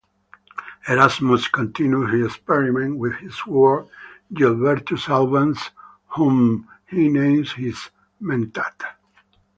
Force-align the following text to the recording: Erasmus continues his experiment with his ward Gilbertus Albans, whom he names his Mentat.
Erasmus 0.89 1.47
continues 1.47 2.11
his 2.11 2.25
experiment 2.25 2.97
with 2.97 3.13
his 3.17 3.45
ward 3.45 3.87
Gilbertus 4.33 5.07
Albans, 5.07 5.69
whom 6.15 6.67
he 6.89 7.07
names 7.07 7.51
his 7.51 7.91
Mentat. 8.19 8.81